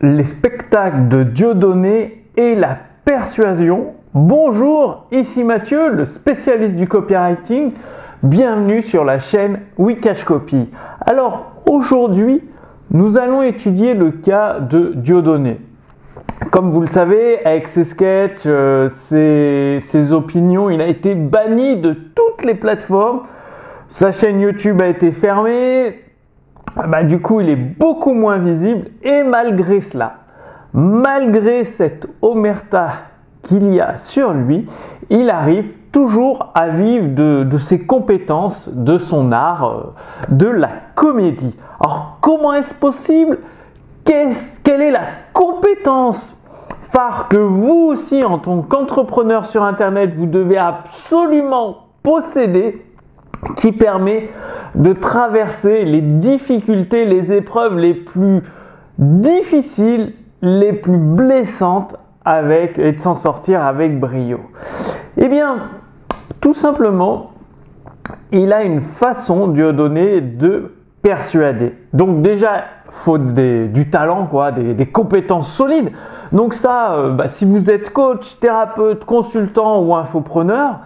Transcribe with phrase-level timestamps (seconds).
[0.00, 3.94] les spectacles de Dieudonné et la persuasion.
[4.12, 7.72] Bonjour, ici Mathieu, le spécialiste du copywriting.
[8.22, 10.68] Bienvenue sur la chaîne Wikash Copy.
[11.00, 12.42] Alors aujourd'hui,
[12.90, 15.60] nous allons étudier le cas de Dieudonné.
[16.50, 21.92] Comme vous le savez, avec ses sketchs, euh, ses, opinions, il a été banni de
[21.92, 23.22] toutes les plateformes.
[23.88, 26.03] Sa chaîne YouTube a été fermée,
[26.76, 28.88] bah, du coup, il est beaucoup moins visible.
[29.02, 30.14] Et malgré cela,
[30.72, 32.88] malgré cette omerta
[33.42, 34.66] qu'il y a sur lui,
[35.10, 41.54] il arrive toujours à vivre de, ses compétences, de son art, euh, de la comédie.
[41.78, 43.38] Alors, comment est-ce possible?
[44.04, 46.36] Quelle est la compétence?
[46.82, 52.84] Phare que vous aussi, en tant qu'entrepreneur sur Internet, vous devez absolument posséder
[53.56, 54.28] qui permet
[54.74, 58.42] de traverser les difficultés, les épreuves les plus
[58.98, 60.12] difficiles,
[60.42, 64.40] les plus blessantes avec et de s'en sortir avec brio.
[65.16, 65.70] Eh bien,
[66.40, 67.32] tout simplement,
[68.32, 71.74] il a une façon, Dieu donné, de persuader.
[71.92, 75.90] Donc déjà, faut du talent, quoi, des, compétences solides.
[76.32, 80.80] Donc ça, euh, bah, si vous êtes coach, thérapeute, consultant ou infopreneur,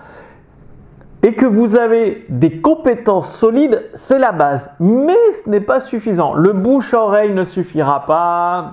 [1.23, 4.71] et que vous avez des compétences solides, c'est la base.
[4.79, 6.35] Mais ce n'est pas suffisant.
[6.35, 8.73] Le bouche-oreille ne suffira pas.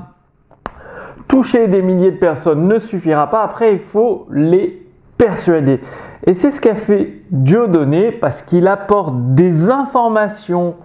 [1.28, 3.42] Toucher des milliers de personnes ne suffira pas.
[3.42, 4.86] Après, il faut les
[5.18, 5.82] persuader.
[6.26, 10.76] Et c'est ce qu'a fait Dieudonné parce qu'il apporte des informations,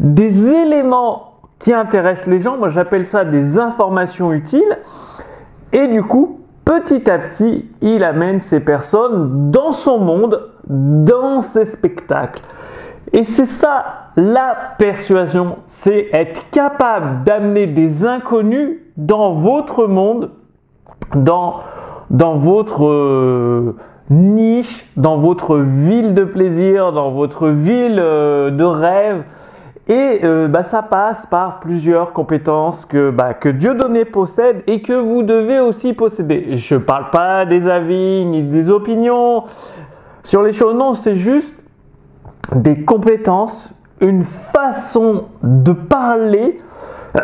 [0.00, 2.56] des éléments qui intéressent les gens.
[2.56, 4.78] Moi, j'appelle ça des informations utiles.
[5.72, 11.64] Et du coup, petit à petit, il amène ces personnes dans son monde, dans ses
[11.64, 12.42] spectacles.
[13.12, 13.84] Et c'est ça
[14.16, 20.30] la persuasion, c'est être capable d'amener des inconnus dans votre monde,
[21.14, 21.60] dans,
[22.10, 23.76] dans votre euh,
[24.10, 29.24] niche, dans votre ville de plaisir, dans votre ville euh, de rêve.
[29.88, 34.92] Et euh, bah, ça passe par plusieurs compétences que, bah, que Dieudonné possède et que
[34.92, 36.56] vous devez aussi posséder.
[36.56, 39.44] Je ne parle pas des avis ni des opinions
[40.24, 41.52] sur les choses, non, c'est juste
[42.54, 46.60] des compétences, une façon de parler,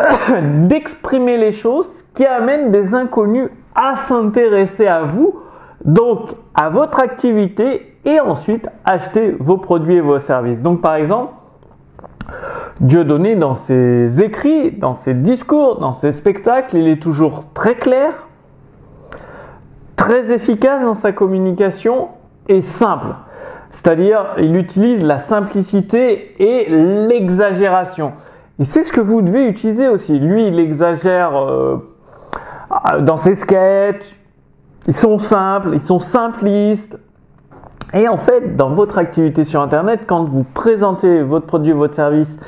[0.69, 5.41] d'exprimer les choses qui amène des inconnus à s'intéresser à vous,
[5.85, 10.61] donc à votre activité et ensuite acheter vos produits et vos services.
[10.61, 11.33] Donc par exemple,
[12.81, 18.29] Dieudonné, dans ses écrits, dans ses discours, dans ses spectacles, il est toujours très clair,
[19.97, 22.09] très efficace dans sa communication
[22.63, 23.09] simple.
[23.71, 28.13] C'est-à-dire, il utilise la simplicité et l'exagération.
[28.59, 30.19] Et c'est ce que vous devez utiliser aussi.
[30.19, 31.77] Lui, il exagère euh,
[33.01, 34.17] dans ses sketchs.
[34.87, 36.99] Ils sont simples, ils sont simplistes.
[37.95, 42.39] Et en fait, dans votre activité sur Internet, quand vous présentez votre produit, votre service,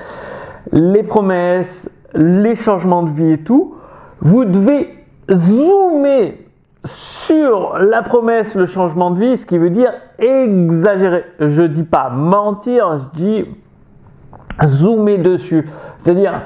[0.72, 3.74] les promesses, les changements de vie et tout,
[4.20, 4.88] vous devez
[5.30, 6.49] zoomer
[6.84, 11.24] sur la promesse, le changement de vie, ce qui veut dire exagérer.
[11.38, 13.44] Je dis pas mentir, je dis
[14.64, 15.68] zoomer dessus.
[15.98, 16.42] C'est-à-dire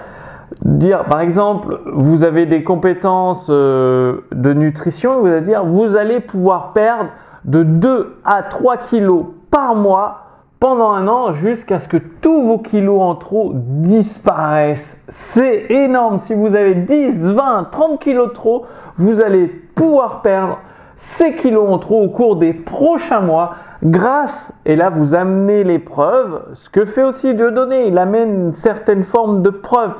[0.62, 6.72] dire, par exemple, vous avez des compétences euh, de nutrition, vous allez vous allez pouvoir
[6.72, 7.10] perdre
[7.44, 10.23] de 2 à 3 kilos par mois
[10.64, 14.98] pendant un an jusqu'à ce que tous vos kilos en trop disparaissent.
[15.10, 16.16] C'est énorme.
[16.18, 18.64] Si vous avez 10, 20, 30 kilos trop,
[18.96, 20.56] vous allez pouvoir perdre
[20.96, 25.78] ces kilos en trop au cours des prochains mois grâce, et là vous amenez les
[25.78, 29.96] preuves, ce que fait aussi Dieudonné, il amène certaines formes de preuves,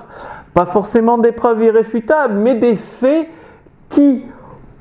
[0.55, 3.29] pas forcément des preuves irréfutables, mais des faits
[3.91, 4.25] qui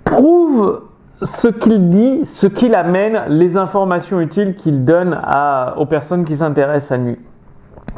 [0.05, 0.83] prouvent
[1.23, 5.19] ce qu'il dit, ce qu'il amène, les informations utiles qu'il donne
[5.77, 7.17] aux personnes qui s'intéressent à lui.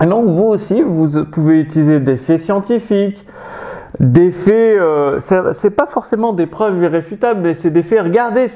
[0.02, 3.25] Et donc vous aussi, vous pouvez utiliser des faits scientifiques,
[4.00, 8.01] des faits, euh, c'est pas forcément des preuves irréfutables, mais c'est des faits.
[8.01, 8.48] Regardez,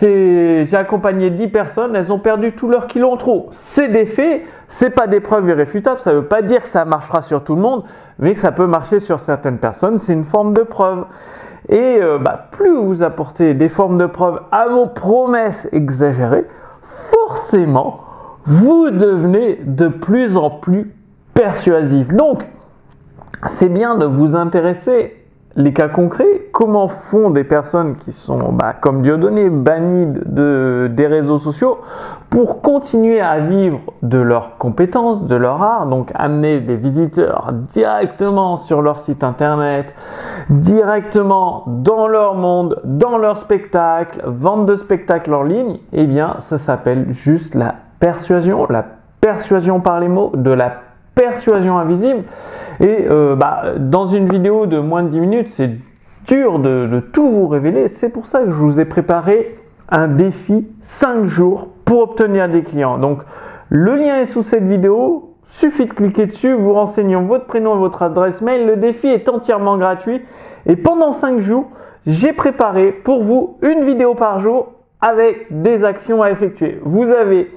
[0.00, 3.48] j'ai accompagné 10 personnes, elles ont perdu tout leur kilo en trop.
[3.50, 7.22] C'est des faits, c'est pas des preuves irréfutables, ça veut pas dire que ça marchera
[7.22, 7.82] sur tout le monde,
[8.20, 11.06] mais que ça peut marcher sur certaines personnes, c'est une forme de preuve.
[11.68, 16.46] Et euh, bah, plus vous apportez des formes de preuves à vos promesses exagérées,
[16.82, 18.00] forcément,
[18.44, 20.92] vous devenez de plus en plus
[21.34, 22.08] persuasif.
[22.08, 22.44] Donc,
[23.48, 25.16] c'est bien de vous intéresser
[25.56, 31.08] les cas concrets, comment font des personnes qui sont bah, comme Dieudonné bannies de, des
[31.08, 31.80] réseaux sociaux
[32.30, 38.56] pour continuer à vivre de leurs compétences, de leur art, donc amener des visiteurs directement
[38.56, 39.92] sur leur site internet,
[40.50, 46.58] directement dans leur monde, dans leur spectacle, vente de spectacles en ligne, eh bien ça
[46.58, 48.84] s'appelle juste la persuasion, la
[49.20, 50.74] persuasion par les mots, de la
[51.16, 52.22] persuasion invisible.
[52.78, 55.72] Et euh, bah, dans une vidéo de moins de 10 minutes, c'est
[56.28, 57.88] de, tout vous révéler.
[57.88, 59.58] C'est pour ça que je vous ai préparé
[59.88, 62.98] un défi 5 jours pour obtenir des clients.
[62.98, 63.18] Donc
[63.68, 65.28] le lien est sous cette vidéo.
[65.44, 68.66] Suffit de cliquer dessus, vous renseignant votre prénom et votre adresse mail.
[68.66, 70.22] Le défi est entièrement gratuit.
[70.66, 71.66] Et pendant 5 jours,
[72.06, 76.80] j'ai préparé pour vous une vidéo par jour avec des actions à effectuer.
[76.84, 77.50] Vous avez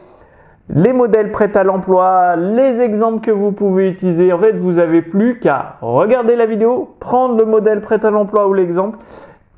[0.70, 4.34] les modèles prêts à l'emploi, les exemples que vous pouvez utiliser.
[4.34, 8.48] En fait, vous n'avez plus qu'à regarder la vidéo, prendre le modèle prêt à l'emploi
[8.48, 8.98] ou l'exemple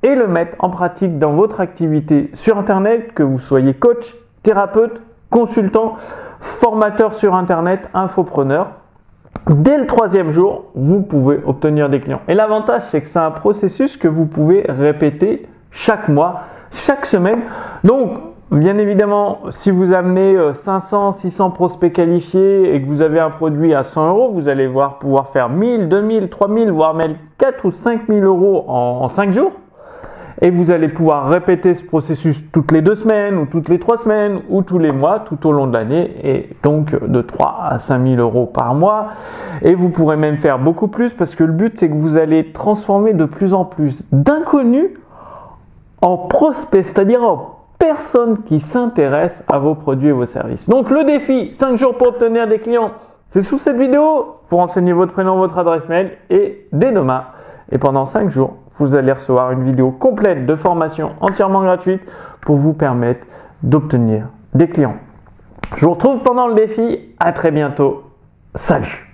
[0.04, 5.01] et le mettre en pratique dans votre activité sur Internet, que vous soyez coach, thérapeute,
[5.30, 5.95] consultant,
[6.39, 8.71] formateur sur Internet, infopreneur.
[9.50, 12.21] Dès le troisième jour, vous pouvez obtenir des clients.
[12.27, 17.39] Et l'avantage, c'est que c'est un processus que vous pouvez répéter chaque mois, chaque semaine.
[17.83, 23.19] Donc, Bien évidemment, si vous amenez 500, euh, 600 prospects qualifiés et que vous avez
[23.19, 27.15] un produit à 100 euros, vous allez voir pouvoir faire 1000, 2000, 3000, voire même
[27.39, 29.51] 4 ou 5000 euros en, en 5 jours.
[30.41, 33.97] Et vous allez pouvoir répéter ce processus toutes les deux semaines ou toutes les trois
[33.97, 37.77] semaines ou tous les mois tout au long de l'année et donc de 3 à
[37.77, 39.07] 5000 euros par mois.
[39.63, 42.53] Et vous pourrez même faire beaucoup plus parce que le but c'est que vous allez
[42.53, 44.91] transformer de plus en plus d'inconnus
[46.01, 50.68] en prospects, c'est-à-dire en personne qui s'intéresse à vos produits et vos services.
[50.69, 52.91] Donc le défi, 5 jours pour obtenir des clients,
[53.29, 54.38] c'est sous cette vidéo.
[54.50, 57.25] Vous renseignez votre prénom, votre adresse mail et dès demain
[57.71, 62.01] et pendant 5 jours, vous allez recevoir une vidéo complète de formation entièrement gratuite
[62.41, 63.25] pour vous permettre
[63.63, 64.97] d'obtenir des clients.
[65.75, 67.15] Je vous retrouve pendant le défi.
[67.19, 68.03] À très bientôt.
[68.56, 69.06] Salut